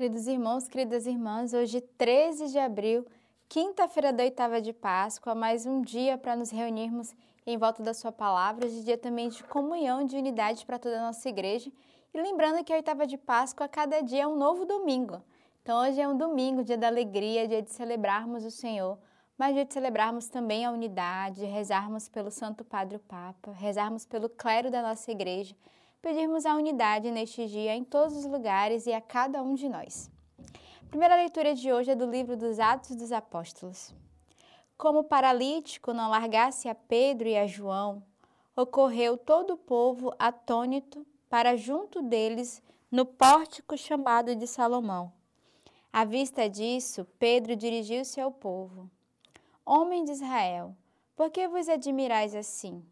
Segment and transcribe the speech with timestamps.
[0.00, 3.06] Queridos irmãos, queridas irmãs, hoje 13 de abril,
[3.46, 7.14] quinta-feira da oitava de Páscoa, mais um dia para nos reunirmos
[7.46, 11.02] em volta da sua palavra, de dia também de comunhão, de unidade para toda a
[11.02, 11.70] nossa igreja.
[12.14, 15.22] E lembrando que a oitava de Páscoa, cada dia é um novo domingo.
[15.60, 18.96] Então hoje é um domingo, dia da alegria, dia de celebrarmos o Senhor,
[19.36, 24.30] mas dia de celebrarmos também a unidade, rezarmos pelo Santo Padre o Papa, rezarmos pelo
[24.30, 25.54] clero da nossa igreja,
[26.00, 30.10] pedirmos a unidade neste dia em todos os lugares e a cada um de nós.
[30.82, 33.94] A primeira leitura de hoje é do livro dos Atos dos Apóstolos.
[34.76, 38.02] Como o paralítico não largasse a Pedro e a João,
[38.56, 45.12] ocorreu todo o povo atônito para junto deles no pórtico chamado de Salomão.
[45.92, 48.90] À vista disso, Pedro dirigiu-se ao povo:
[49.66, 50.74] Homem de Israel,
[51.14, 52.82] por que vos admirais assim?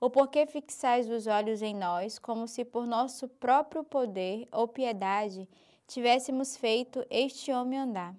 [0.00, 4.68] Ou por que fixais os olhos em nós, como se por nosso próprio poder ou
[4.68, 5.48] piedade
[5.86, 8.14] tivéssemos feito este homem andar?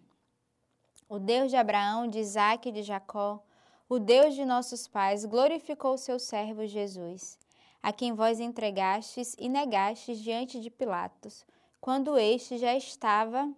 [1.07, 3.43] O Deus de Abraão, de Isaque e de Jacó,
[3.87, 7.37] o Deus de nossos pais, glorificou seu servo Jesus,
[7.83, 11.45] a quem vós entregastes e negastes diante de Pilatos,
[11.79, 13.53] quando este já estava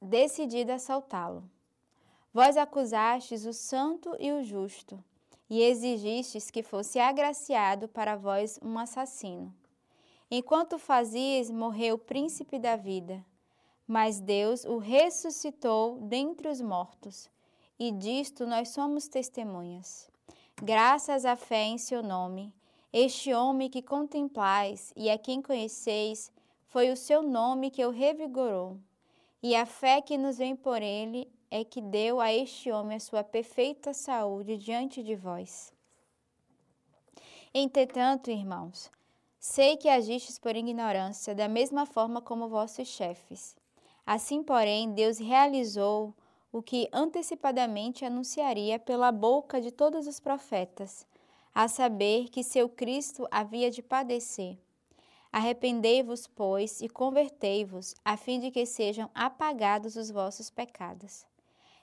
[0.00, 1.44] decidido a assaltá-lo.
[2.32, 5.02] Vós acusastes o santo e o justo,
[5.48, 9.54] e exigistes que fosse agraciado para vós um assassino.
[10.30, 13.24] Enquanto fazias, morreu o príncipe da vida.
[13.86, 17.30] Mas Deus o ressuscitou dentre os mortos,
[17.78, 20.10] e disto nós somos testemunhas.
[20.62, 22.52] Graças à fé em seu nome,
[22.92, 26.32] este homem que contemplais e a quem conheceis,
[26.66, 28.78] foi o seu nome que o revigorou.
[29.42, 33.00] E a fé que nos vem por ele é que deu a este homem a
[33.00, 35.72] sua perfeita saúde diante de vós.
[37.54, 38.90] Entretanto, irmãos,
[39.38, 43.56] sei que agistes por ignorância, da mesma forma como vossos chefes.
[44.04, 46.14] Assim, porém, Deus realizou
[46.52, 51.06] o que antecipadamente anunciaria pela boca de todos os profetas,
[51.54, 54.58] a saber que seu Cristo havia de padecer.
[55.32, 61.27] Arrependei-vos, pois, e convertei-vos, a fim de que sejam apagados os vossos pecados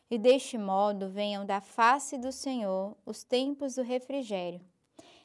[0.09, 4.61] e deste modo venham da face do Senhor os tempos do refrigério.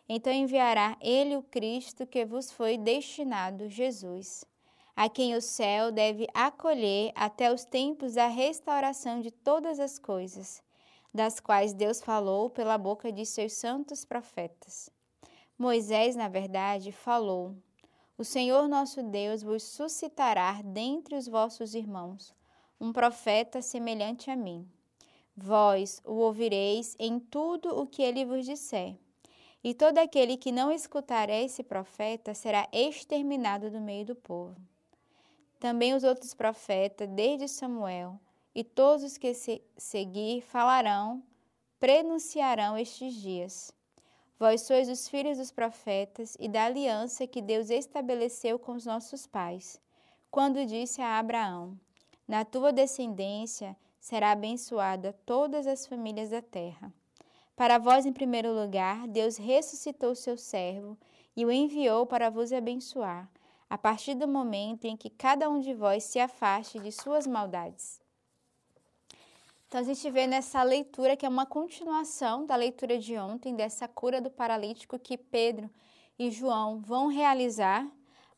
[0.09, 4.45] Então enviará ele o Cristo que vos foi destinado, Jesus,
[4.97, 10.63] a quem o céu deve acolher até os tempos da restauração de todas as coisas,
[11.13, 14.91] das quais Deus falou pela boca de seus santos profetas.
[15.57, 17.55] Moisés, na verdade, falou:
[18.17, 22.35] O Senhor nosso Deus vos suscitará dentre os vossos irmãos
[22.81, 24.67] um profeta semelhante a mim.
[25.37, 28.97] Vós o ouvireis em tudo o que ele vos disser.
[29.63, 34.57] E todo aquele que não escutar esse profeta será exterminado do meio do povo.
[35.59, 38.19] Também os outros profetas, desde Samuel,
[38.55, 41.23] e todos os que se seguir falarão,
[41.79, 43.71] prenunciarão estes dias.
[44.39, 49.27] Vós sois os filhos dos profetas e da aliança que Deus estabeleceu com os nossos
[49.27, 49.79] pais,
[50.31, 51.79] quando disse a Abraão:
[52.31, 56.95] na tua descendência será abençoada todas as famílias da terra.
[57.57, 60.97] Para vós, em primeiro lugar, Deus ressuscitou seu servo
[61.37, 63.29] e o enviou para vos abençoar,
[63.69, 68.01] a partir do momento em que cada um de vós se afaste de suas maldades.
[69.67, 73.89] Então, a gente vê nessa leitura que é uma continuação da leitura de ontem, dessa
[73.89, 75.69] cura do paralítico que Pedro
[76.17, 77.85] e João vão realizar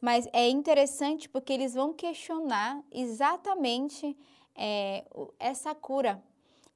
[0.02, 4.16] mas é interessante porque eles vão questionar exatamente
[4.52, 5.04] é,
[5.38, 6.20] essa cura.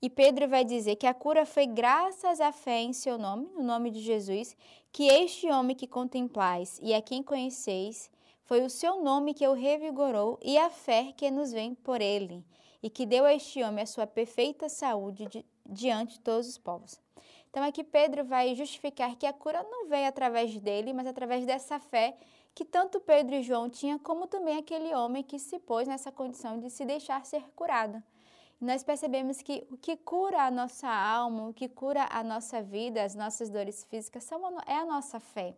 [0.01, 3.65] E Pedro vai dizer que a cura foi graças à fé em seu nome, no
[3.65, 4.57] nome de Jesus,
[4.93, 8.09] que este homem que contemplais e a quem conheceis,
[8.45, 12.45] foi o seu nome que o revigorou e a fé que nos vem por ele,
[12.81, 16.57] e que deu a este homem a sua perfeita saúde di diante de todos os
[16.57, 17.01] povos.
[17.51, 21.81] Então aqui Pedro vai justificar que a cura não veio através dele, mas através dessa
[21.81, 22.17] fé
[22.57, 26.59] que tanto Pedro e João tinham, como também aquele homem que se pôs nessa condição
[26.59, 28.03] de se deixar ser curado.
[28.59, 33.05] Nós percebemos que o que cura a nossa alma, o que cura a nossa vida,
[33.05, 35.55] as nossas dores físicas, são, é a nossa fé.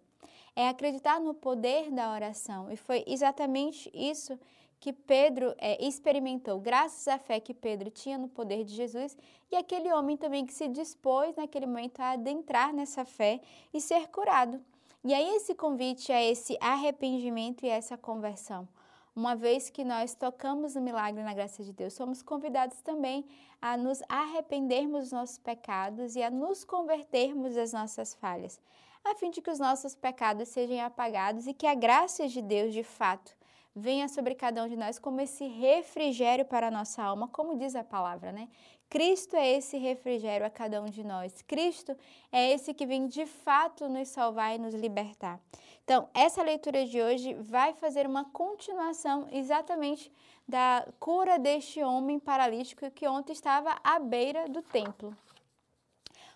[0.57, 2.69] É acreditar no poder da oração.
[2.69, 4.37] E foi exatamente isso
[4.81, 9.17] que Pedro é, experimentou, graças à fé que Pedro tinha no poder de Jesus,
[9.53, 13.41] e aquele homem também que se dispôs naquele momento a adentrar nessa fé
[13.73, 14.61] e ser curado.
[15.09, 18.69] E aí esse convite é esse arrependimento e essa conversão.
[19.17, 23.25] Uma vez que nós tocamos o milagre na graça de Deus, somos convidados também
[23.59, 28.61] a nos arrependermos dos nossos pecados e a nos convertermos das nossas falhas,
[29.03, 32.75] a fim de que os nossos pecados sejam apagados e que a graça de Deus,
[32.75, 33.35] de fato,
[33.75, 37.75] venha sobre cada um de nós como esse refrigério para a nossa alma, como diz
[37.75, 38.47] a palavra, né?
[38.89, 41.43] Cristo é esse refrigério a cada um de nós.
[41.43, 41.97] Cristo
[42.33, 45.41] é esse que vem de fato nos salvar e nos libertar.
[45.85, 50.13] Então, essa leitura de hoje vai fazer uma continuação exatamente
[50.47, 55.17] da cura deste homem paralítico que ontem estava à beira do templo.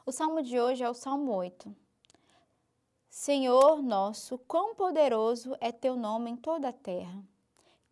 [0.05, 1.75] O salmo de hoje é o Salmo 8.
[3.09, 7.23] Senhor nosso, quão poderoso é teu nome em toda a terra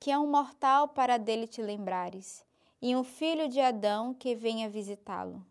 [0.01, 2.43] que é um mortal para dele te lembrares,
[2.81, 5.47] e um filho de Adão que venha visitá-lo.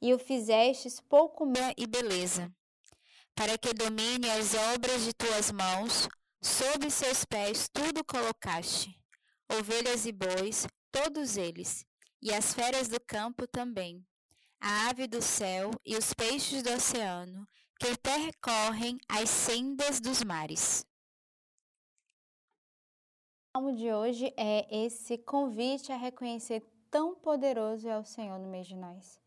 [0.00, 2.52] E o fizestes pouco bem e beleza,
[3.34, 6.08] para que domine as obras de tuas mãos,
[6.42, 8.98] sobre seus pés tudo colocaste,
[9.48, 11.86] ovelhas e bois, todos eles,
[12.20, 14.04] e as feras do campo também,
[14.60, 17.46] a ave do céu e os peixes do oceano,
[17.78, 20.84] que percorrem as sendas dos mares.
[23.54, 26.60] O salmo de hoje é esse convite a reconhecer
[26.92, 29.18] tão poderoso é o Senhor no meio de nós.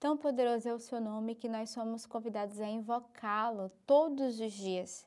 [0.00, 5.06] Tão poderoso é o seu nome que nós somos convidados a invocá-lo todos os dias.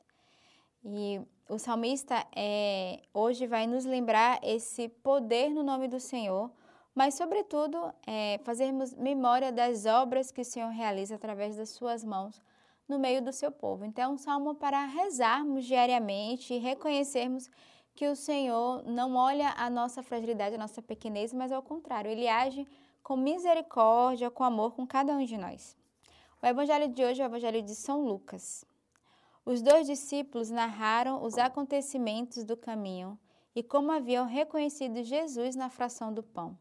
[0.82, 6.50] E o salmista é, hoje vai nos lembrar esse poder no nome do Senhor,
[6.94, 12.42] mas, sobretudo, é, fazermos memória das obras que o Senhor realiza através das suas mãos
[12.88, 13.84] no meio do seu povo.
[13.84, 17.50] Então, é um salmo para rezarmos diariamente e reconhecermos
[17.96, 22.28] que o Senhor não olha a nossa fragilidade, a nossa pequenez, mas ao contrário, ele
[22.28, 22.68] age
[23.02, 25.74] com misericórdia, com amor com cada um de nós.
[26.42, 28.66] O evangelho de hoje é o evangelho de São Lucas.
[29.46, 33.18] Os dois discípulos narraram os acontecimentos do caminho
[33.54, 36.58] e como haviam reconhecido Jesus na fração do pão.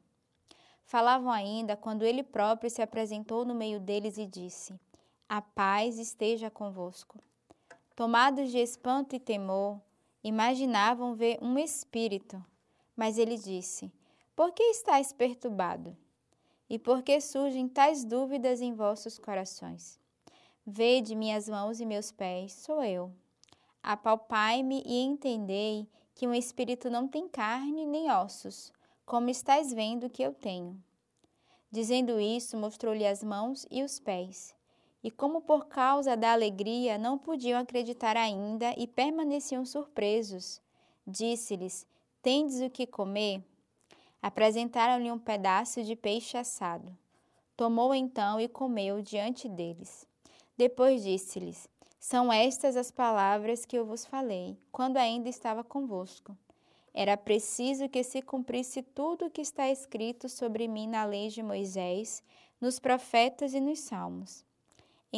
[0.86, 4.74] Falavam ainda quando ele próprio se apresentou no meio deles e disse:
[5.28, 7.20] A paz esteja convosco.
[7.96, 9.82] Tomados de espanto e temor,
[10.28, 12.44] Imaginavam ver um espírito,
[12.96, 13.92] mas ele disse:
[14.36, 15.96] Por que estáis perturbado?
[16.68, 20.00] E por que surgem tais dúvidas em vossos corações?
[20.66, 23.14] Vede minhas mãos e meus pés, sou eu.
[23.84, 28.74] Apalpai-me e entendei que um espírito não tem carne nem ossos,
[29.06, 30.84] como estáis vendo que eu tenho.
[31.70, 34.56] Dizendo isso, mostrou-lhe as mãos e os pés.
[35.06, 40.60] E como por causa da alegria não podiam acreditar ainda e permaneciam surpresos,
[41.06, 41.86] disse-lhes:
[42.24, 43.44] Tendes o que comer?
[44.20, 46.92] Apresentaram-lhe um pedaço de peixe assado.
[47.56, 50.08] Tomou então e comeu diante deles.
[50.58, 51.70] Depois disse-lhes:
[52.00, 56.36] São estas as palavras que eu vos falei, quando ainda estava convosco.
[56.92, 61.44] Era preciso que se cumprisse tudo o que está escrito sobre mim na lei de
[61.44, 62.24] Moisés,
[62.60, 64.45] nos profetas e nos salmos.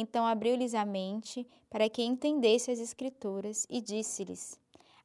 [0.00, 4.56] Então abriu-lhes a mente para que entendesse as Escrituras e disse-lhes: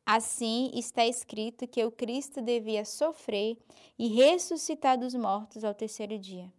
[0.06, 3.58] Assim está escrito que o Cristo devia sofrer
[3.98, 6.54] e ressuscitar dos mortos ao terceiro dia,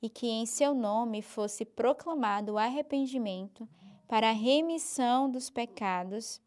[0.00, 3.68] e que em seu nome fosse proclamado o arrependimento
[4.06, 6.40] para a remissão dos pecados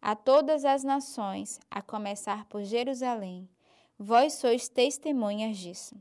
[0.00, 3.48] a todas as nações, a começar por Jerusalém.
[3.98, 5.96] Vós sois testemunhas disso.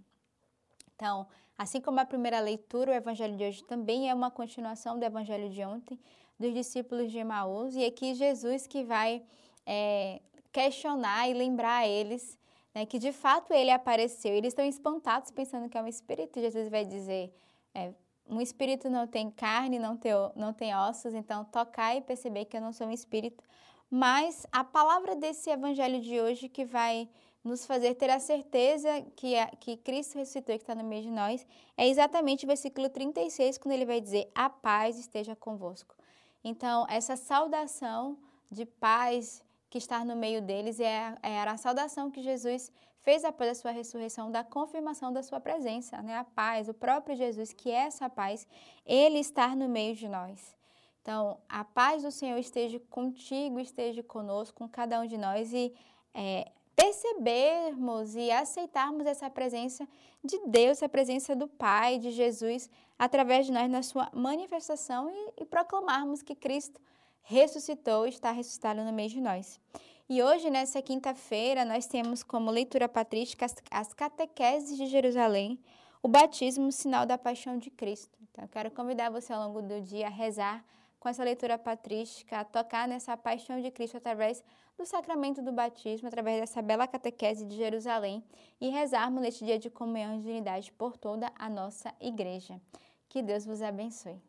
[0.93, 1.25] Então,
[1.57, 5.49] Assim como a primeira leitura, o evangelho de hoje também é uma continuação do evangelho
[5.49, 5.99] de ontem,
[6.39, 9.23] dos discípulos de Emaús, e aqui Jesus que vai
[9.65, 10.21] é,
[10.51, 12.37] questionar e lembrar a eles
[12.75, 14.33] né, que de fato ele apareceu.
[14.33, 16.41] Eles estão espantados pensando que é um espírito.
[16.41, 17.33] Jesus vai dizer:
[17.73, 17.93] é,
[18.29, 22.57] um espírito não tem carne, não tem, não tem ossos, então tocar e perceber que
[22.57, 23.41] eu não sou um espírito.
[23.89, 27.07] Mas a palavra desse evangelho de hoje que vai
[27.45, 31.03] nos fazer ter a certeza que, a, que Cristo ressuscitou e que está no meio
[31.03, 31.45] de nós,
[31.77, 35.95] é exatamente o versículo 36, quando ele vai dizer: A paz esteja convosco.
[36.43, 38.17] Então, essa saudação
[38.49, 42.71] de paz que está no meio deles é, é a saudação que Jesus
[43.01, 46.17] fez após a sua ressurreição, da confirmação da sua presença, né?
[46.17, 48.47] A paz, o próprio Jesus, que é essa paz,
[48.85, 50.55] ele está no meio de nós.
[51.01, 55.71] Então, a paz do Senhor esteja contigo, esteja conosco, com cada um de nós e
[56.15, 59.87] é, percebermos e aceitarmos essa presença
[60.23, 65.43] de Deus, a presença do Pai, de Jesus, através de nós na sua manifestação e,
[65.43, 66.81] e proclamarmos que Cristo
[67.21, 69.59] ressuscitou e está ressuscitado no meio de nós.
[70.07, 75.59] E hoje, nessa quinta-feira, nós temos como leitura patrística as, as catequeses de Jerusalém,
[76.03, 78.15] o batismo, sinal da paixão de Cristo.
[78.29, 80.63] Então, eu quero convidar você ao longo do dia a rezar
[81.05, 84.43] com essa leitura patrística, tocar nessa paixão de Cristo através
[84.75, 88.23] do sacramento do batismo, através dessa bela catequese de Jerusalém
[88.59, 92.59] e rezarmos neste dia de comunhão de unidade por toda a nossa igreja.
[93.07, 94.19] Que Deus vos abençoe.